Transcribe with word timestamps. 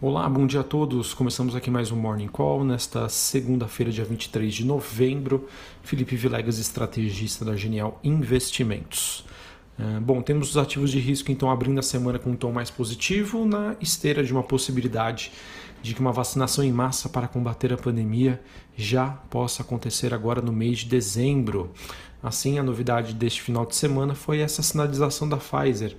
Olá, 0.00 0.28
bom 0.28 0.46
dia 0.46 0.60
a 0.60 0.62
todos. 0.62 1.12
Começamos 1.12 1.56
aqui 1.56 1.72
mais 1.72 1.90
um 1.90 1.96
Morning 1.96 2.28
Call 2.28 2.62
nesta 2.62 3.08
segunda-feira, 3.08 3.90
dia 3.90 4.04
23 4.04 4.54
de 4.54 4.64
novembro. 4.64 5.48
Felipe 5.82 6.14
Vilegas, 6.14 6.60
estrategista 6.60 7.44
da 7.44 7.56
Genial 7.56 7.98
Investimentos. 8.04 9.24
É, 9.76 9.98
bom, 9.98 10.22
temos 10.22 10.50
os 10.50 10.56
ativos 10.56 10.92
de 10.92 11.00
risco 11.00 11.32
então 11.32 11.50
abrindo 11.50 11.80
a 11.80 11.82
semana 11.82 12.16
com 12.16 12.30
um 12.30 12.36
tom 12.36 12.52
mais 12.52 12.70
positivo 12.70 13.44
na 13.44 13.74
esteira 13.80 14.22
de 14.22 14.32
uma 14.32 14.44
possibilidade 14.44 15.32
de 15.82 15.94
que 15.94 16.00
uma 16.00 16.12
vacinação 16.12 16.62
em 16.62 16.70
massa 16.70 17.08
para 17.08 17.26
combater 17.26 17.72
a 17.72 17.76
pandemia 17.76 18.40
já 18.76 19.08
possa 19.28 19.62
acontecer 19.62 20.14
agora 20.14 20.40
no 20.40 20.52
mês 20.52 20.78
de 20.78 20.86
dezembro. 20.86 21.72
Assim, 22.22 22.56
a 22.56 22.62
novidade 22.62 23.14
deste 23.14 23.42
final 23.42 23.66
de 23.66 23.74
semana 23.74 24.14
foi 24.14 24.38
essa 24.38 24.62
sinalização 24.62 25.28
da 25.28 25.36
Pfizer, 25.36 25.96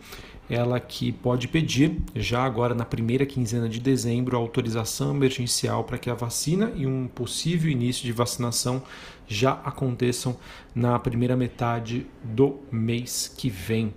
ela 0.50 0.80
que 0.80 1.12
pode 1.12 1.48
pedir, 1.48 2.02
já 2.16 2.44
agora 2.44 2.74
na 2.74 2.84
primeira 2.84 3.26
quinzena 3.26 3.70
de 3.70 3.80
dezembro, 3.80 4.36
autorização 4.36 5.12
emergencial 5.12 5.84
para 5.84 5.98
que 5.98 6.10
a 6.10 6.16
vacina 6.16 6.72
e 6.76 6.88
um 6.88 7.08
possível 7.08 7.70
início 7.70 8.04
de 8.04 8.12
vacinação 8.12 8.82
já 9.28 9.54
aconteçam 9.64 10.36
na 10.74 10.98
primeira 10.98 11.38
metade 11.38 12.08
do 12.24 12.58
mês 12.72 13.32
que 13.38 13.50
vem. 13.50 13.94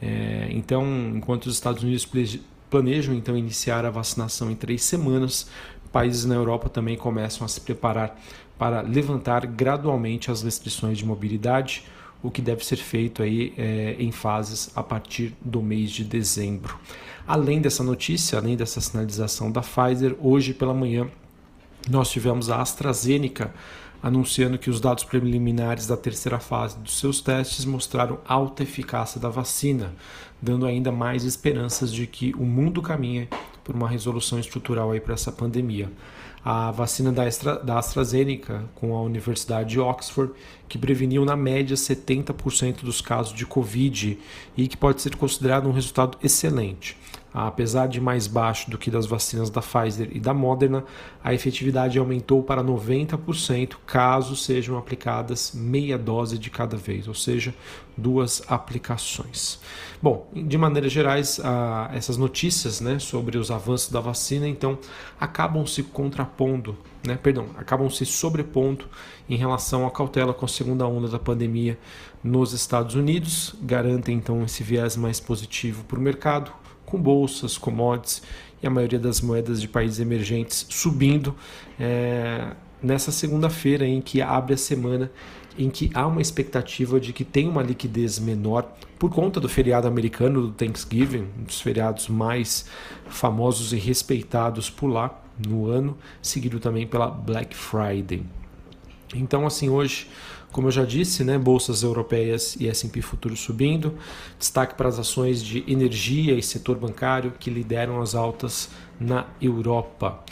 É, 0.00 0.48
então, 0.50 0.84
enquanto 1.14 1.46
os 1.46 1.54
Estados 1.54 1.82
Unidos 1.82 2.06
planejam 2.68 3.14
então 3.14 3.36
iniciar 3.36 3.86
a 3.86 3.90
vacinação 3.90 4.50
em 4.50 4.54
três 4.54 4.82
semanas, 4.82 5.48
países 5.90 6.26
na 6.26 6.34
Europa 6.34 6.68
também 6.68 6.94
começam 6.94 7.42
a 7.42 7.48
se 7.48 7.58
preparar 7.58 8.20
para 8.58 8.82
levantar 8.82 9.46
gradualmente 9.46 10.30
as 10.30 10.42
restrições 10.42 10.98
de 10.98 11.06
mobilidade, 11.06 11.84
o 12.22 12.30
que 12.30 12.42
deve 12.42 12.64
ser 12.64 12.76
feito 12.76 13.22
aí 13.22 13.52
é, 13.56 13.96
em 13.98 14.10
fases 14.10 14.70
a 14.74 14.82
partir 14.82 15.34
do 15.40 15.62
mês 15.62 15.90
de 15.90 16.04
dezembro. 16.04 16.78
Além 17.26 17.60
dessa 17.60 17.82
notícia, 17.82 18.38
além 18.38 18.56
dessa 18.56 18.80
sinalização 18.80 19.50
da 19.50 19.60
Pfizer, 19.60 20.16
hoje 20.20 20.54
pela 20.54 20.74
manhã 20.74 21.08
nós 21.88 22.10
tivemos 22.10 22.50
a 22.50 22.60
AstraZeneca 22.60 23.52
anunciando 24.02 24.58
que 24.58 24.70
os 24.70 24.80
dados 24.80 25.04
preliminares 25.04 25.86
da 25.86 25.96
terceira 25.96 26.38
fase 26.38 26.78
dos 26.78 26.98
seus 26.98 27.20
testes 27.20 27.64
mostraram 27.64 28.18
alta 28.26 28.62
eficácia 28.62 29.20
da 29.20 29.28
vacina, 29.28 29.92
dando 30.40 30.66
ainda 30.66 30.92
mais 30.92 31.24
esperanças 31.24 31.92
de 31.92 32.06
que 32.06 32.34
o 32.34 32.44
mundo 32.44 32.82
caminha 32.82 33.28
por 33.66 33.74
uma 33.74 33.88
resolução 33.88 34.38
estrutural 34.38 34.92
aí 34.92 35.00
para 35.00 35.14
essa 35.14 35.32
pandemia. 35.32 35.90
A 36.44 36.70
vacina 36.70 37.10
da, 37.10 37.24
Astra, 37.24 37.56
da 37.56 37.76
AstraZeneca 37.76 38.62
com 38.76 38.96
a 38.96 39.02
Universidade 39.02 39.70
de 39.70 39.80
Oxford, 39.80 40.32
que 40.68 40.78
preveniu 40.78 41.24
na 41.24 41.34
média 41.34 41.74
70% 41.74 42.84
dos 42.84 43.00
casos 43.00 43.34
de 43.34 43.44
Covid 43.44 44.16
e 44.56 44.68
que 44.68 44.76
pode 44.76 45.02
ser 45.02 45.16
considerado 45.16 45.68
um 45.68 45.72
resultado 45.72 46.16
excelente. 46.22 46.96
Apesar 47.38 47.86
de 47.86 48.00
mais 48.00 48.26
baixo 48.26 48.70
do 48.70 48.78
que 48.78 48.90
das 48.90 49.04
vacinas 49.04 49.50
da 49.50 49.60
Pfizer 49.60 50.08
e 50.10 50.18
da 50.18 50.32
Moderna, 50.32 50.82
a 51.22 51.34
efetividade 51.34 51.98
aumentou 51.98 52.42
para 52.42 52.64
90% 52.64 53.74
caso 53.84 54.34
sejam 54.34 54.78
aplicadas 54.78 55.52
meia 55.54 55.98
dose 55.98 56.38
de 56.38 56.48
cada 56.48 56.78
vez, 56.78 57.06
ou 57.06 57.12
seja, 57.12 57.54
duas 57.94 58.42
aplicações. 58.48 59.60
Bom, 60.00 60.30
de 60.34 60.56
maneiras 60.56 60.90
gerais, 60.90 61.38
essas 61.92 62.16
notícias 62.16 62.80
né, 62.80 62.98
sobre 62.98 63.36
os 63.36 63.50
avanços 63.50 63.90
da 63.90 64.00
vacina, 64.00 64.48
então, 64.48 64.78
acabam 65.20 65.66
se 65.66 65.82
contrapondo, 65.82 66.74
né, 67.06 67.18
perdão, 67.22 67.48
acabam 67.58 67.90
se 67.90 68.06
sobrepondo 68.06 68.86
em 69.28 69.36
relação 69.36 69.86
à 69.86 69.90
cautela 69.90 70.32
com 70.32 70.46
a 70.46 70.48
segunda 70.48 70.86
onda 70.86 71.08
da 71.08 71.18
pandemia 71.18 71.78
nos 72.24 72.54
Estados 72.54 72.94
Unidos, 72.94 73.54
garantem 73.60 74.16
então 74.16 74.42
esse 74.42 74.62
viés 74.62 74.96
mais 74.96 75.20
positivo 75.20 75.84
para 75.84 75.98
o 75.98 76.02
mercado, 76.02 76.50
com 76.86 76.98
bolsas, 76.98 77.58
commodities 77.58 78.22
e 78.62 78.66
a 78.66 78.70
maioria 78.70 78.98
das 78.98 79.20
moedas 79.20 79.60
de 79.60 79.68
países 79.68 80.00
emergentes 80.00 80.66
subindo 80.70 81.34
é, 81.78 82.52
nessa 82.82 83.12
segunda-feira 83.12 83.86
em 83.86 84.00
que 84.00 84.22
abre 84.22 84.54
a 84.54 84.56
semana 84.56 85.10
em 85.58 85.70
que 85.70 85.90
há 85.94 86.06
uma 86.06 86.20
expectativa 86.20 87.00
de 87.00 87.12
que 87.12 87.24
tem 87.24 87.48
uma 87.48 87.62
liquidez 87.62 88.18
menor 88.18 88.70
por 88.98 89.10
conta 89.10 89.40
do 89.40 89.48
feriado 89.48 89.88
americano 89.88 90.42
do 90.42 90.52
Thanksgiving, 90.52 91.26
um 91.38 91.44
dos 91.44 91.60
feriados 91.60 92.08
mais 92.08 92.66
famosos 93.08 93.72
e 93.72 93.76
respeitados 93.76 94.68
por 94.68 94.88
lá 94.88 95.22
no 95.46 95.66
ano, 95.66 95.96
seguido 96.20 96.60
também 96.60 96.86
pela 96.86 97.08
Black 97.08 97.56
Friday. 97.56 98.22
Então, 99.14 99.46
assim, 99.46 99.68
hoje 99.68 100.08
como 100.56 100.68
eu 100.68 100.72
já 100.72 100.86
disse, 100.86 101.22
né, 101.22 101.36
bolsas 101.36 101.82
europeias 101.82 102.56
e 102.58 102.66
S&P 102.66 103.02
futuro 103.02 103.36
subindo, 103.36 103.92
destaque 104.38 104.74
para 104.74 104.88
as 104.88 104.98
ações 104.98 105.42
de 105.42 105.62
energia 105.70 106.32
e 106.32 106.42
setor 106.42 106.78
bancário 106.78 107.34
que 107.38 107.50
lideram 107.50 108.00
as 108.00 108.14
altas 108.14 108.70
na 108.98 109.26
Europa. 109.38 110.24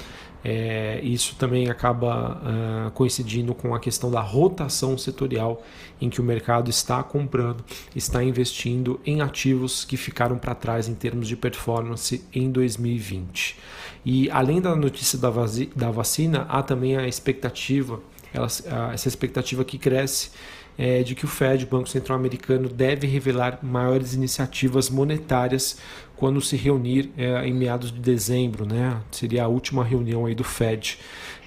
É, 0.42 0.98
isso 1.02 1.36
também 1.36 1.68
acaba 1.68 2.40
uh, 2.40 2.90
coincidindo 2.92 3.54
com 3.54 3.74
a 3.74 3.78
questão 3.78 4.10
da 4.10 4.22
rotação 4.22 4.96
setorial, 4.96 5.62
em 6.00 6.08
que 6.08 6.22
o 6.22 6.24
mercado 6.24 6.70
está 6.70 7.02
comprando, 7.02 7.62
está 7.94 8.24
investindo 8.24 8.98
em 9.04 9.20
ativos 9.20 9.84
que 9.84 9.98
ficaram 9.98 10.38
para 10.38 10.54
trás 10.54 10.88
em 10.88 10.94
termos 10.94 11.28
de 11.28 11.36
performance 11.36 12.24
em 12.32 12.50
2020. 12.50 13.58
E 14.06 14.30
além 14.30 14.58
da 14.58 14.74
notícia 14.74 15.18
da, 15.18 15.30
da 15.76 15.90
vacina, 15.90 16.46
há 16.48 16.62
também 16.62 16.96
a 16.96 17.06
expectativa 17.06 18.00
ela, 18.34 18.48
essa 18.92 19.08
expectativa 19.08 19.64
que 19.64 19.78
cresce 19.78 20.30
é 20.76 21.02
de 21.02 21.14
que 21.14 21.24
o 21.24 21.28
Fed, 21.28 21.64
o 21.64 21.68
Banco 21.68 21.88
Central 21.88 22.18
Americano, 22.18 22.68
deve 22.68 23.06
revelar 23.06 23.60
maiores 23.62 24.12
iniciativas 24.12 24.90
monetárias 24.90 25.78
quando 26.16 26.40
se 26.40 26.56
reunir 26.56 27.12
é, 27.16 27.46
em 27.46 27.54
meados 27.54 27.92
de 27.92 28.00
dezembro, 28.00 28.66
né? 28.66 29.00
Seria 29.10 29.44
a 29.44 29.48
última 29.48 29.84
reunião 29.84 30.26
aí 30.26 30.34
do 30.34 30.44
Fed. 30.44 30.98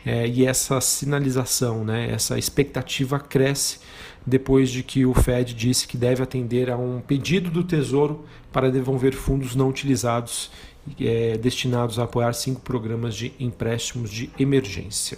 É, 0.06 0.26
e 0.26 0.46
essa 0.46 0.80
sinalização, 0.80 1.84
né? 1.84 2.10
Essa 2.12 2.40
expectativa 2.40 3.20
cresce 3.20 3.80
depois 4.26 4.70
de 4.70 4.84
que 4.84 5.06
o 5.06 5.14
Fed 5.14 5.54
disse 5.54 5.88
que 5.88 5.98
deve 5.98 6.24
atender 6.24 6.70
a 6.70 6.78
um 6.78 7.02
pedido 7.02 7.50
do 7.50 7.64
Tesouro 7.64 8.26
para 8.52 8.72
devolver 8.72 9.14
fundos 9.14 9.56
não 9.56 9.70
utilizados 9.70 10.52
é, 11.00 11.38
destinados 11.38 12.00
a 12.00 12.04
apoiar 12.04 12.34
cinco 12.34 12.62
programas 12.62 13.16
de 13.16 13.34
empréstimos 13.40 14.10
de 14.10 14.30
emergência. 14.40 15.18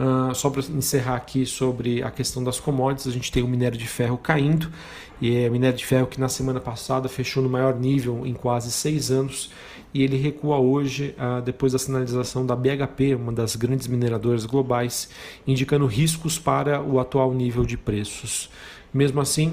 Uh, 0.00 0.34
só 0.34 0.48
para 0.48 0.62
encerrar 0.62 1.16
aqui 1.16 1.44
sobre 1.44 2.02
a 2.02 2.10
questão 2.10 2.42
das 2.42 2.58
commodities, 2.58 3.06
a 3.06 3.10
gente 3.10 3.30
tem 3.30 3.42
o 3.42 3.46
minério 3.46 3.76
de 3.76 3.86
ferro 3.86 4.16
caindo, 4.16 4.72
e 5.20 5.36
é 5.36 5.46
o 5.46 5.52
minério 5.52 5.76
de 5.76 5.84
ferro 5.84 6.06
que 6.06 6.18
na 6.18 6.28
semana 6.28 6.58
passada 6.58 7.06
fechou 7.06 7.42
no 7.42 7.50
maior 7.50 7.78
nível 7.78 8.26
em 8.26 8.32
quase 8.32 8.72
seis 8.72 9.10
anos, 9.10 9.50
e 9.92 10.02
ele 10.02 10.16
recua 10.16 10.56
hoje 10.56 11.14
uh, 11.18 11.42
depois 11.42 11.74
da 11.74 11.78
sinalização 11.78 12.46
da 12.46 12.56
BHP, 12.56 13.14
uma 13.14 13.30
das 13.30 13.56
grandes 13.56 13.88
mineradoras 13.88 14.46
globais, 14.46 15.10
indicando 15.46 15.84
riscos 15.84 16.38
para 16.38 16.80
o 16.80 16.98
atual 16.98 17.34
nível 17.34 17.66
de 17.66 17.76
preços. 17.76 18.48
Mesmo 18.94 19.20
assim, 19.20 19.52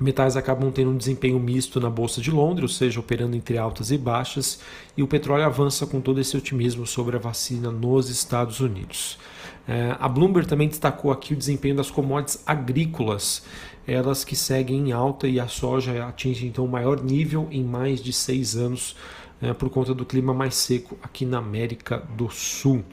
Metais 0.00 0.34
acabam 0.34 0.72
tendo 0.72 0.90
um 0.90 0.96
desempenho 0.96 1.38
misto 1.38 1.78
na 1.78 1.90
Bolsa 1.90 2.22
de 2.22 2.30
Londres, 2.30 2.62
ou 2.62 2.68
seja, 2.74 2.98
operando 2.98 3.36
entre 3.36 3.58
altas 3.58 3.90
e 3.90 3.98
baixas, 3.98 4.58
e 4.96 5.02
o 5.02 5.06
petróleo 5.06 5.44
avança 5.44 5.86
com 5.86 6.00
todo 6.00 6.18
esse 6.18 6.34
otimismo 6.34 6.86
sobre 6.86 7.16
a 7.16 7.18
vacina 7.18 7.70
nos 7.70 8.08
Estados 8.08 8.60
Unidos. 8.60 9.18
É, 9.68 9.96
a 9.98 10.08
Bloomberg 10.08 10.48
também 10.48 10.68
destacou 10.68 11.10
aqui 11.12 11.32
o 11.34 11.36
desempenho 11.36 11.76
das 11.76 11.90
commodities 11.90 12.42
agrícolas, 12.46 13.44
elas 13.86 14.24
que 14.24 14.34
seguem 14.34 14.88
em 14.88 14.92
alta 14.92 15.28
e 15.28 15.38
a 15.38 15.48
soja 15.48 16.04
atinge 16.06 16.46
então 16.46 16.64
o 16.64 16.68
maior 16.68 17.02
nível 17.02 17.48
em 17.50 17.64
mais 17.64 18.02
de 18.02 18.12
seis 18.12 18.56
anos 18.56 18.96
é, 19.40 19.52
por 19.52 19.70
conta 19.70 19.94
do 19.94 20.04
clima 20.04 20.34
mais 20.34 20.54
seco 20.54 20.98
aqui 21.02 21.24
na 21.24 21.38
América 21.38 21.98
do 22.16 22.28
Sul. 22.30 22.84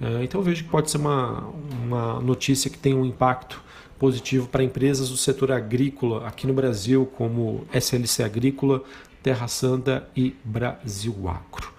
É, 0.00 0.22
então 0.22 0.40
vejo 0.42 0.64
que 0.64 0.70
pode 0.70 0.90
ser 0.90 0.98
uma, 0.98 1.44
uma 1.84 2.20
notícia 2.20 2.70
que 2.70 2.78
tem 2.78 2.94
um 2.94 3.04
impacto 3.04 3.62
positivo 3.98 4.46
para 4.46 4.62
empresas 4.62 5.10
do 5.10 5.16
setor 5.16 5.50
agrícola 5.50 6.26
aqui 6.26 6.46
no 6.46 6.54
Brasil, 6.54 7.04
como 7.16 7.66
SLC 7.72 8.22
Agrícola, 8.22 8.82
Terra 9.22 9.48
Santa 9.48 10.08
e 10.16 10.36
Brasil 10.44 11.14
Agro. 11.28 11.72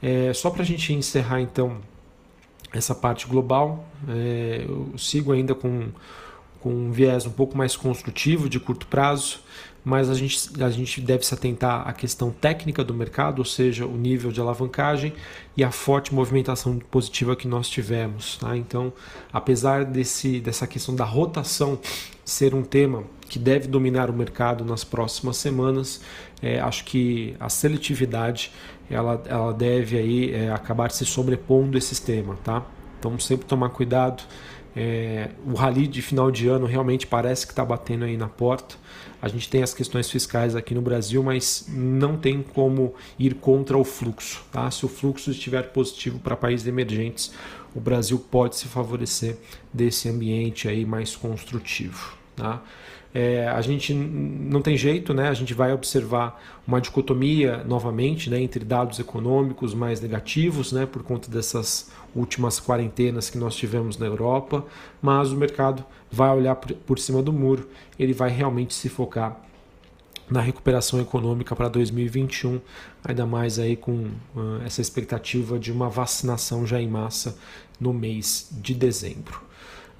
É, 0.00 0.32
só 0.32 0.50
para 0.50 0.62
a 0.62 0.66
gente 0.66 0.92
encerrar 0.92 1.40
então 1.40 1.78
essa 2.72 2.94
parte 2.94 3.26
global, 3.26 3.88
é, 4.08 4.64
eu 4.66 4.92
sigo 4.98 5.32
ainda 5.32 5.54
com, 5.54 5.88
com 6.60 6.70
um 6.70 6.90
viés 6.90 7.26
um 7.26 7.30
pouco 7.30 7.56
mais 7.56 7.76
construtivo 7.76 8.48
de 8.48 8.58
curto 8.60 8.86
prazo 8.86 9.40
mas 9.86 10.10
a 10.10 10.14
gente, 10.14 10.50
a 10.60 10.68
gente 10.68 11.00
deve 11.00 11.24
se 11.24 11.32
atentar 11.32 11.86
à 11.86 11.92
questão 11.92 12.32
técnica 12.32 12.82
do 12.82 12.92
mercado, 12.92 13.38
ou 13.38 13.44
seja, 13.44 13.86
o 13.86 13.96
nível 13.96 14.32
de 14.32 14.40
alavancagem 14.40 15.12
e 15.56 15.62
a 15.62 15.70
forte 15.70 16.12
movimentação 16.12 16.80
positiva 16.90 17.36
que 17.36 17.46
nós 17.46 17.68
tivemos. 17.68 18.36
Tá? 18.36 18.56
Então, 18.56 18.92
apesar 19.32 19.84
desse, 19.84 20.40
dessa 20.40 20.66
questão 20.66 20.92
da 20.92 21.04
rotação 21.04 21.78
ser 22.24 22.52
um 22.52 22.64
tema 22.64 23.04
que 23.28 23.38
deve 23.38 23.68
dominar 23.68 24.10
o 24.10 24.12
mercado 24.12 24.64
nas 24.64 24.82
próximas 24.82 25.36
semanas, 25.36 26.00
é, 26.42 26.58
acho 26.58 26.84
que 26.84 27.36
a 27.38 27.48
seletividade 27.48 28.50
ela, 28.90 29.22
ela 29.26 29.52
deve 29.52 29.96
aí, 29.96 30.34
é, 30.34 30.50
acabar 30.50 30.90
se 30.90 31.06
sobrepondo 31.06 31.78
esse 31.78 32.02
tema. 32.02 32.36
Tá? 32.42 32.60
Então 32.98 33.16
sempre 33.20 33.46
tomar 33.46 33.68
cuidado. 33.68 34.24
É, 34.78 35.30
o 35.46 35.54
rally 35.54 35.86
de 35.86 36.02
final 36.02 36.30
de 36.30 36.48
ano 36.48 36.66
realmente 36.66 37.06
parece 37.06 37.46
que 37.46 37.52
está 37.52 37.64
batendo 37.64 38.04
aí 38.04 38.18
na 38.18 38.28
porta. 38.28 38.76
A 39.22 39.28
gente 39.28 39.48
tem 39.48 39.62
as 39.62 39.72
questões 39.72 40.10
fiscais 40.10 40.54
aqui 40.54 40.74
no 40.74 40.82
Brasil, 40.82 41.22
mas 41.22 41.64
não 41.70 42.18
tem 42.18 42.42
como 42.42 42.94
ir 43.18 43.36
contra 43.36 43.78
o 43.78 43.84
fluxo. 43.84 44.44
Tá? 44.52 44.70
Se 44.70 44.84
o 44.84 44.88
fluxo 44.88 45.30
estiver 45.30 45.72
positivo 45.72 46.18
para 46.18 46.36
países 46.36 46.66
emergentes, 46.66 47.32
o 47.74 47.80
Brasil 47.80 48.18
pode 48.18 48.56
se 48.56 48.66
favorecer 48.66 49.38
desse 49.72 50.10
ambiente 50.10 50.68
aí 50.68 50.84
mais 50.84 51.16
construtivo. 51.16 52.14
Tá? 52.36 52.62
É, 53.18 53.48
a 53.48 53.62
gente 53.62 53.94
não 53.94 54.60
tem 54.60 54.76
jeito, 54.76 55.14
né? 55.14 55.30
A 55.30 55.32
gente 55.32 55.54
vai 55.54 55.72
observar 55.72 56.38
uma 56.66 56.82
dicotomia 56.82 57.64
novamente, 57.64 58.28
né, 58.28 58.38
entre 58.38 58.62
dados 58.62 58.98
econômicos 58.98 59.72
mais 59.72 60.02
negativos, 60.02 60.70
né, 60.70 60.84
por 60.84 61.02
conta 61.02 61.30
dessas 61.30 61.90
últimas 62.14 62.60
quarentenas 62.60 63.30
que 63.30 63.38
nós 63.38 63.56
tivemos 63.56 63.96
na 63.96 64.04
Europa, 64.04 64.66
mas 65.00 65.32
o 65.32 65.36
mercado 65.36 65.82
vai 66.12 66.28
olhar 66.28 66.56
por, 66.56 66.98
cima 66.98 67.22
do 67.22 67.32
muro, 67.32 67.66
ele 67.98 68.12
vai 68.12 68.28
realmente 68.28 68.74
se 68.74 68.90
focar 68.90 69.40
na 70.28 70.42
recuperação 70.42 71.00
econômica 71.00 71.56
para 71.56 71.68
2021, 71.70 72.60
ainda 73.02 73.24
mais 73.24 73.58
aí 73.58 73.76
com 73.76 74.10
uh, 74.34 74.60
essa 74.62 74.82
expectativa 74.82 75.58
de 75.58 75.72
uma 75.72 75.88
vacinação 75.88 76.66
já 76.66 76.78
em 76.78 76.88
massa 76.88 77.38
no 77.80 77.94
mês 77.94 78.50
de 78.52 78.74
dezembro. 78.74 79.45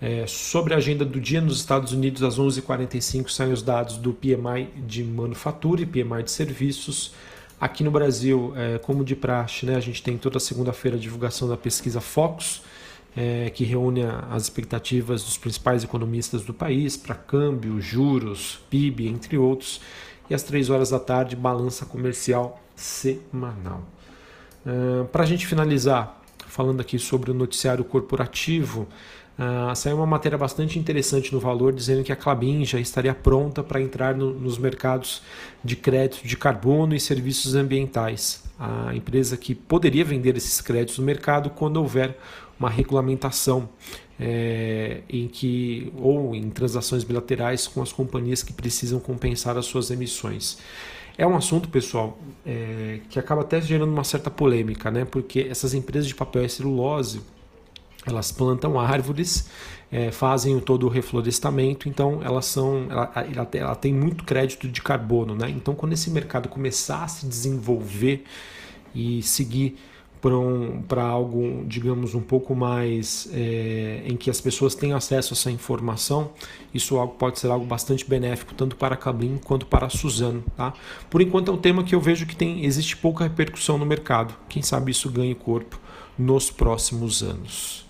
É, 0.01 0.27
sobre 0.27 0.75
a 0.75 0.77
agenda 0.77 1.05
do 1.05 1.19
dia 1.19 1.41
nos 1.41 1.59
Estados 1.59 1.93
Unidos, 1.93 2.23
às 2.23 2.39
11h45 2.39 3.31
saem 3.31 3.53
os 3.53 3.63
dados 3.63 3.97
do 3.97 4.13
PMI 4.13 4.69
de 4.87 5.03
manufatura 5.03 5.81
e 5.83 5.87
PMI 5.87 6.23
de 6.23 6.31
serviços. 6.31 7.15
Aqui 7.59 7.83
no 7.83 7.91
Brasil, 7.91 8.53
é, 8.55 8.79
como 8.79 9.03
de 9.03 9.17
praxe, 9.17 9.65
né, 9.65 9.75
a 9.75 9.81
gente 9.81 10.03
tem 10.03 10.19
toda 10.19 10.39
segunda-feira 10.39 10.99
a 10.99 11.01
divulgação 11.01 11.49
da 11.49 11.57
pesquisa 11.57 12.03
Focus, 12.03 12.63
é, 13.17 13.49
que 13.49 13.65
reúne 13.65 14.03
as 14.31 14.43
expectativas 14.43 15.25
dos 15.25 15.39
principais 15.39 15.83
economistas 15.83 16.43
do 16.43 16.53
país 16.53 16.99
para 16.99 17.15
câmbio, 17.15 17.81
juros, 17.81 18.61
PIB, 18.69 19.09
entre 19.09 19.39
outros. 19.39 19.81
E 20.29 20.35
às 20.35 20.43
3 20.43 20.69
horas 20.69 20.91
da 20.91 20.99
tarde, 20.99 21.35
balança 21.35 21.87
comercial 21.87 22.61
semanal. 22.75 23.83
Uh, 24.67 25.05
para 25.07 25.23
a 25.23 25.27
gente 25.27 25.47
finalizar, 25.47 26.21
falando 26.49 26.81
aqui 26.81 26.99
sobre 26.99 27.31
o 27.31 27.35
noticiário 27.35 27.85
corporativo, 27.85 28.87
Uh, 29.39 29.77
saiu 29.77 29.97
uma 29.97 30.07
matéria 30.07 30.39
bastante 30.39 30.79
interessante 30.79 31.31
no 31.31 31.39
Valor 31.39 31.75
dizendo 31.75 32.03
que 32.03 32.11
a 32.11 32.17
Clabin 32.17 32.65
já 32.65 32.81
estaria 32.81 33.15
pronta 33.15 33.63
para 33.63 33.83
entrar 33.83 34.15
no, 34.15 34.33
nos 34.33 34.57
mercados 34.57 35.21
de 35.63 35.77
crédito 35.77 36.27
de 36.27 36.37
carbono 36.39 36.95
e 36.95 37.01
serviços 37.01 37.55
ambientais. 37.55 38.43
A 38.59 38.95
empresa 38.95 39.37
que 39.37 39.55
poderia 39.55 40.05
vender 40.05 40.35
esses 40.39 40.63
créditos 40.63 40.99
no 40.99 41.05
mercado 41.05 41.51
quando 41.51 41.77
houver 41.77 42.17
uma 42.59 42.71
regulamentação 42.71 43.69
é, 44.19 45.03
em 45.11 45.29
que 45.29 45.93
ou 45.99 46.35
em 46.35 46.49
transações 46.49 47.05
bilaterais 47.05 47.67
com 47.67 47.83
as 47.83 47.93
companhias 47.93 48.43
que 48.43 48.55
precisam 48.55 48.99
compensar 48.99 49.59
as 49.59 49.67
suas 49.67 49.91
emissões. 49.91 50.59
É 51.19 51.27
um 51.27 51.37
assunto, 51.37 51.69
pessoal, 51.69 52.19
é, 52.45 53.01
que 53.11 53.19
acaba 53.19 53.43
até 53.43 53.61
gerando 53.61 53.93
uma 53.93 54.05
certa 54.05 54.31
polêmica, 54.31 54.91
né? 54.91 55.05
Porque 55.05 55.41
essas 55.51 55.75
empresas 55.75 56.09
de 56.09 56.15
papel 56.15 56.45
e 56.45 56.49
celulose 56.49 57.21
elas 58.07 58.31
plantam 58.31 58.79
árvores, 58.79 59.49
é, 59.91 60.11
fazem 60.11 60.59
todo 60.61 60.87
o 60.87 60.89
reflorestamento, 60.89 61.89
então 61.89 62.21
elas 62.23 62.47
são, 62.47 62.87
ela, 62.91 63.49
ela, 63.53 63.75
tem 63.75 63.93
muito 63.93 64.25
crédito 64.25 64.69
de 64.69 64.81
carbono, 64.81 65.35
né? 65.35 65.51
Então 65.51 65.75
quando 65.75 65.93
esse 65.93 66.11
mercado 66.11 66.49
começar 66.49 67.05
a 67.05 67.09
se 67.09 67.27
desenvolver 67.27 68.25
e 68.95 69.23
seguir 69.23 69.77
para 70.21 70.37
um, 70.37 70.83
algo, 71.01 71.65
digamos, 71.67 72.15
um 72.15 72.21
pouco 72.21 72.55
mais 72.55 73.29
é, 73.33 74.03
em 74.05 74.17
que 74.17 74.29
as 74.29 74.41
pessoas 74.41 74.75
têm 74.75 74.93
acesso 74.93 75.35
a 75.35 75.37
essa 75.37 75.51
informação, 75.51 76.33
isso 76.75 76.97
pode 77.19 77.39
ser 77.39 77.49
algo 77.49 77.65
bastante 77.65 78.09
benéfico 78.09 78.55
tanto 78.55 78.75
para 78.77 78.95
a 78.95 78.97
Cabin 78.97 79.39
quanto 79.45 79.67
para 79.67 79.87
a 79.87 79.91
Suzano. 79.91 80.43
Tá? 80.57 80.73
Por 81.09 81.21
enquanto 81.21 81.51
é 81.51 81.55
um 81.55 81.59
tema 81.59 81.85
que 81.85 81.95
eu 81.95 82.01
vejo 82.01 82.27
que 82.27 82.35
tem, 82.35 82.65
existe 82.65 82.97
pouca 82.97 83.25
repercussão 83.25 83.79
no 83.79 83.87
mercado. 83.87 84.35
Quem 84.49 84.63
sabe 84.63 84.91
isso 84.91 85.11
ganhe 85.11 85.35
corpo 85.35 85.79
nos 86.19 86.51
próximos 86.51 87.23
anos. 87.23 87.86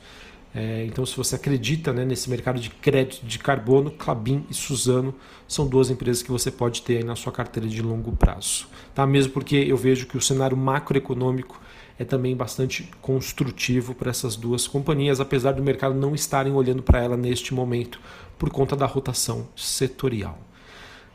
É, 0.59 0.87
então, 0.87 1.05
se 1.05 1.15
você 1.15 1.35
acredita 1.35 1.93
né, 1.93 2.03
nesse 2.03 2.31
mercado 2.31 2.59
de 2.59 2.71
crédito 2.71 3.27
de 3.27 3.39
carbono, 3.39 3.91
Clabin 3.91 4.47
e 4.49 4.55
Suzano 4.55 5.15
são 5.47 5.67
duas 5.67 5.91
empresas 5.91 6.23
que 6.23 6.33
você 6.33 6.51
pode 6.51 6.81
ter 6.81 7.05
na 7.05 7.15
sua 7.15 7.31
carteira 7.31 7.69
de 7.69 7.83
longo 7.83 8.17
prazo. 8.17 8.67
Tá? 8.95 9.07
Mesmo 9.07 9.35
porque 9.35 9.55
eu 9.55 9.77
vejo 9.77 10.07
que 10.07 10.17
o 10.17 10.21
cenário 10.21 10.57
macroeconômico 10.57 11.61
é 11.99 12.05
também 12.07 12.35
bastante 12.35 12.91
construtivo 13.03 13.95
para 13.95 14.09
essas 14.09 14.35
duas 14.35 14.67
companhias, 14.67 15.21
apesar 15.21 15.53
do 15.53 15.63
mercado 15.63 15.95
não 15.95 16.15
estarem 16.15 16.55
olhando 16.55 16.83
para 16.83 17.03
ela 17.03 17.19
neste 17.19 17.53
momento 17.53 18.01
por 18.39 18.49
conta 18.49 18.75
da 18.75 18.87
rotação 18.87 19.47
setorial. 19.55 20.39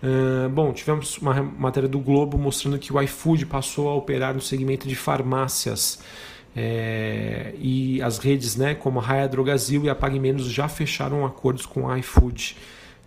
Uh, 0.04 0.50
bom, 0.50 0.72
tivemos 0.72 1.18
uma 1.18 1.42
matéria 1.42 1.90
do 1.90 2.00
Globo 2.00 2.38
mostrando 2.38 2.78
que 2.78 2.94
o 2.94 3.02
iFood 3.02 3.48
passou 3.48 3.90
a 3.90 3.96
operar 3.96 4.36
no 4.36 4.42
segmento 4.42 4.88
de 4.88 4.96
farmácias. 4.96 6.00
É, 6.56 7.54
e 7.58 8.02
as 8.02 8.18
redes 8.18 8.56
né, 8.56 8.76
como 8.76 9.00
a 9.00 9.02
Raia 9.02 9.30
e 9.84 9.90
a 9.90 9.96
Pague 9.96 10.20
Menos 10.20 10.46
já 10.46 10.68
fecharam 10.68 11.26
acordos 11.26 11.66
com 11.66 11.90
a 11.90 11.98
iFood. 12.00 12.58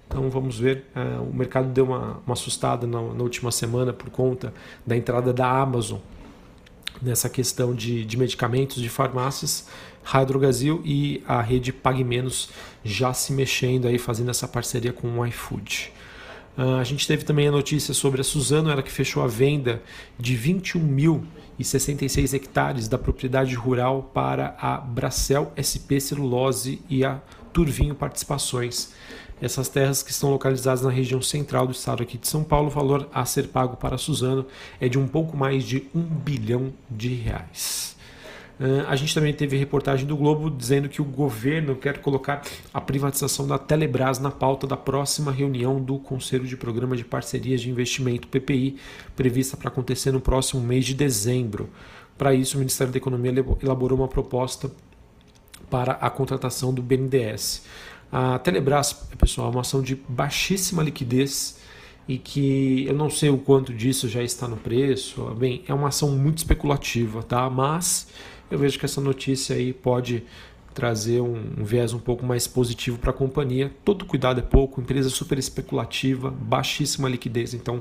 Então 0.06 0.30
vamos 0.30 0.58
ver, 0.58 0.84
é, 0.94 1.18
o 1.18 1.32
mercado 1.34 1.68
deu 1.68 1.86
uma, 1.86 2.20
uma 2.26 2.32
assustada 2.32 2.86
na, 2.86 3.00
na, 3.00 3.22
última 3.22 3.50
semana 3.50 3.92
por 3.92 4.10
conta 4.10 4.52
da 4.86 4.96
entrada 4.96 5.32
da 5.32 5.48
Amazon 5.48 5.98
nessa 7.02 7.28
questão 7.28 7.74
de, 7.74 8.04
de 8.04 8.16
medicamentos 8.16 8.80
de 8.80 8.88
farmácias. 8.88 9.68
Raia 10.02 10.26
e 10.84 11.22
a 11.26 11.40
rede 11.40 11.72
Pague 11.72 12.04
Menos 12.04 12.50
já 12.84 13.12
se 13.12 13.32
mexendo 13.32 13.88
aí, 13.88 13.98
fazendo 13.98 14.30
essa 14.30 14.46
parceria 14.46 14.92
com 14.92 15.18
o 15.18 15.26
iFood. 15.26 15.92
Uh, 16.56 16.76
a 16.76 16.84
gente 16.84 17.06
teve 17.06 17.24
também 17.24 17.48
a 17.48 17.50
notícia 17.50 17.92
sobre 17.92 18.20
a 18.20 18.24
Suzano, 18.24 18.70
ela 18.70 18.82
que 18.82 18.92
fechou 18.92 19.22
a 19.24 19.26
venda 19.26 19.82
de 20.18 20.36
21.066 20.36 22.32
hectares 22.32 22.86
da 22.86 22.96
propriedade 22.96 23.54
rural 23.54 24.10
para 24.14 24.56
a 24.60 24.76
Bracel 24.76 25.52
SP 25.58 25.98
Celulose 25.98 26.80
e 26.88 27.04
a 27.04 27.20
Turvinho 27.52 27.94
Participações. 27.94 28.92
Essas 29.42 29.68
terras 29.68 30.02
que 30.02 30.12
estão 30.12 30.30
localizadas 30.30 30.82
na 30.82 30.90
região 30.90 31.20
central 31.20 31.66
do 31.66 31.72
estado 31.72 32.04
aqui 32.04 32.16
de 32.16 32.28
São 32.28 32.44
Paulo, 32.44 32.68
o 32.68 32.70
valor 32.70 33.08
a 33.12 33.24
ser 33.24 33.48
pago 33.48 33.76
para 33.76 33.96
a 33.96 33.98
Suzano 33.98 34.46
é 34.80 34.88
de 34.88 34.98
um 34.98 35.08
pouco 35.08 35.36
mais 35.36 35.64
de 35.64 35.88
um 35.94 36.02
bilhão 36.02 36.72
de 36.88 37.08
reais. 37.14 37.93
A 38.86 38.94
gente 38.94 39.12
também 39.12 39.34
teve 39.34 39.56
reportagem 39.56 40.06
do 40.06 40.16
Globo 40.16 40.48
dizendo 40.48 40.88
que 40.88 41.02
o 41.02 41.04
governo 41.04 41.74
quer 41.74 41.98
colocar 41.98 42.42
a 42.72 42.80
privatização 42.80 43.46
da 43.48 43.58
Telebrás 43.58 44.20
na 44.20 44.30
pauta 44.30 44.64
da 44.66 44.76
próxima 44.76 45.32
reunião 45.32 45.80
do 45.80 45.98
Conselho 45.98 46.46
de 46.46 46.56
Programa 46.56 46.96
de 46.96 47.04
Parcerias 47.04 47.60
de 47.60 47.68
Investimento 47.68 48.28
PPI, 48.28 48.76
prevista 49.16 49.56
para 49.56 49.68
acontecer 49.68 50.12
no 50.12 50.20
próximo 50.20 50.62
mês 50.62 50.84
de 50.84 50.94
dezembro. 50.94 51.68
Para 52.16 52.32
isso, 52.32 52.56
o 52.56 52.60
Ministério 52.60 52.92
da 52.92 52.96
Economia 52.96 53.34
elaborou 53.60 53.98
uma 53.98 54.06
proposta 54.06 54.70
para 55.68 55.92
a 55.94 56.08
contratação 56.08 56.72
do 56.72 56.80
BNDES. 56.80 57.64
A 58.12 58.38
Telebrás, 58.38 58.92
pessoal, 59.18 59.48
é 59.48 59.50
uma 59.50 59.62
ação 59.62 59.82
de 59.82 59.96
baixíssima 60.08 60.80
liquidez 60.80 61.58
e 62.06 62.18
que 62.18 62.86
eu 62.86 62.94
não 62.94 63.10
sei 63.10 63.30
o 63.30 63.38
quanto 63.38 63.74
disso 63.74 64.08
já 64.08 64.22
está 64.22 64.46
no 64.46 64.56
preço. 64.56 65.24
Bem, 65.36 65.64
é 65.66 65.74
uma 65.74 65.88
ação 65.88 66.10
muito 66.10 66.38
especulativa, 66.38 67.22
tá? 67.24 67.50
Mas 67.50 68.06
eu 68.50 68.58
vejo 68.58 68.78
que 68.78 68.84
essa 68.84 69.00
notícia 69.00 69.56
aí 69.56 69.72
pode 69.72 70.24
trazer 70.74 71.20
um, 71.20 71.36
um 71.58 71.64
viés 71.64 71.92
um 71.92 71.98
pouco 71.98 72.26
mais 72.26 72.46
positivo 72.46 72.98
para 72.98 73.10
a 73.10 73.14
companhia. 73.14 73.72
Todo 73.84 74.04
cuidado 74.04 74.40
é 74.40 74.42
pouco, 74.42 74.80
empresa 74.80 75.08
super 75.08 75.38
especulativa, 75.38 76.30
baixíssima 76.30 77.08
liquidez, 77.08 77.54
então 77.54 77.80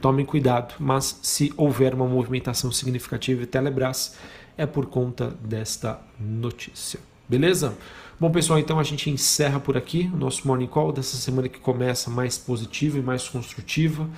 tomem 0.00 0.26
cuidado. 0.26 0.74
Mas 0.78 1.18
se 1.22 1.52
houver 1.56 1.94
uma 1.94 2.06
movimentação 2.06 2.72
significativa 2.72 3.42
em 3.42 3.46
Telebrás, 3.46 4.16
é 4.56 4.66
por 4.66 4.86
conta 4.86 5.28
desta 5.42 6.00
notícia. 6.18 7.00
Beleza? 7.28 7.74
Bom, 8.22 8.30
pessoal, 8.30 8.56
então 8.60 8.78
a 8.78 8.84
gente 8.84 9.10
encerra 9.10 9.58
por 9.58 9.76
aqui 9.76 10.08
o 10.14 10.16
nosso 10.16 10.46
Morning 10.46 10.68
Call 10.68 10.92
dessa 10.92 11.16
semana 11.16 11.48
que 11.48 11.58
começa 11.58 12.08
mais 12.08 12.38
positiva 12.38 12.96
e 12.96 13.02
mais 13.02 13.28
construtiva. 13.28 14.08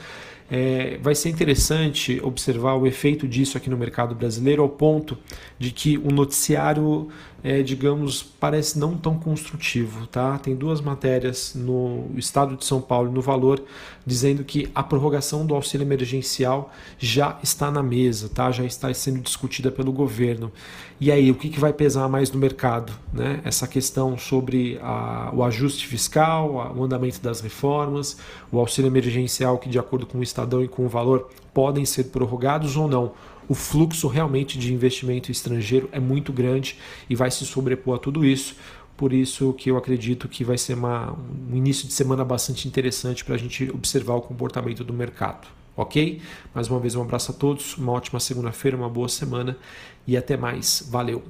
É, 0.50 0.98
vai 1.02 1.14
ser 1.14 1.30
interessante 1.30 2.20
observar 2.22 2.74
o 2.74 2.86
efeito 2.86 3.26
disso 3.26 3.56
aqui 3.56 3.70
no 3.70 3.78
mercado 3.78 4.14
brasileiro, 4.14 4.62
ao 4.62 4.68
ponto 4.68 5.16
de 5.58 5.70
que 5.70 5.96
o 5.96 6.10
noticiário, 6.10 7.08
é, 7.42 7.62
digamos, 7.62 8.22
parece 8.22 8.78
não 8.78 8.94
tão 8.94 9.18
construtivo. 9.18 10.06
Tá? 10.06 10.38
Tem 10.38 10.54
duas 10.54 10.82
matérias 10.82 11.54
no 11.54 12.10
Estado 12.16 12.56
de 12.56 12.64
São 12.64 12.80
Paulo 12.80 13.10
no 13.10 13.22
Valor 13.22 13.62
dizendo 14.06 14.44
que 14.44 14.70
a 14.74 14.82
prorrogação 14.82 15.46
do 15.46 15.54
auxílio 15.54 15.86
emergencial 15.86 16.70
já 16.98 17.38
está 17.42 17.70
na 17.70 17.82
mesa, 17.82 18.28
tá? 18.28 18.50
já 18.50 18.64
está 18.64 18.92
sendo 18.92 19.20
discutida 19.20 19.70
pelo 19.70 19.92
governo. 19.92 20.52
E 21.00 21.10
aí, 21.10 21.30
o 21.30 21.34
que, 21.34 21.48
que 21.48 21.58
vai 21.58 21.72
pesar 21.72 22.08
mais 22.08 22.30
no 22.30 22.38
mercado? 22.38 22.92
Né? 23.12 23.40
Essa 23.44 23.66
questão 23.94 24.18
sobre 24.18 24.76
a, 24.82 25.30
o 25.32 25.44
ajuste 25.44 25.86
fiscal, 25.86 26.60
a, 26.60 26.72
o 26.72 26.82
andamento 26.82 27.20
das 27.20 27.40
reformas, 27.40 28.16
o 28.50 28.58
auxílio 28.58 28.88
emergencial 28.88 29.56
que, 29.56 29.68
de 29.68 29.78
acordo 29.78 30.04
com 30.04 30.18
o 30.18 30.22
Estadão 30.22 30.64
e 30.64 30.68
com 30.68 30.84
o 30.84 30.88
valor, 30.88 31.30
podem 31.52 31.84
ser 31.84 32.04
prorrogados 32.04 32.76
ou 32.76 32.88
não, 32.88 33.12
o 33.48 33.54
fluxo 33.54 34.08
realmente 34.08 34.58
de 34.58 34.74
investimento 34.74 35.30
estrangeiro 35.30 35.88
é 35.92 36.00
muito 36.00 36.32
grande 36.32 36.76
e 37.08 37.14
vai 37.14 37.30
se 37.30 37.46
sobrepor 37.46 37.94
a 37.94 37.98
tudo 37.98 38.24
isso. 38.24 38.56
Por 38.96 39.12
isso 39.12 39.52
que 39.52 39.70
eu 39.70 39.76
acredito 39.76 40.28
que 40.28 40.42
vai 40.42 40.58
ser 40.58 40.74
uma, 40.74 41.12
um 41.12 41.54
início 41.54 41.86
de 41.86 41.92
semana 41.92 42.24
bastante 42.24 42.66
interessante 42.66 43.24
para 43.24 43.36
a 43.36 43.38
gente 43.38 43.70
observar 43.70 44.14
o 44.14 44.22
comportamento 44.22 44.82
do 44.82 44.92
mercado. 44.92 45.46
Ok? 45.76 46.20
Mais 46.54 46.68
uma 46.68 46.80
vez 46.80 46.94
um 46.94 47.02
abraço 47.02 47.32
a 47.32 47.34
todos, 47.34 47.76
uma 47.76 47.92
ótima 47.92 48.18
segunda-feira, 48.18 48.76
uma 48.76 48.88
boa 48.88 49.08
semana 49.08 49.56
e 50.06 50.16
até 50.16 50.36
mais. 50.36 50.88
Valeu! 50.90 51.24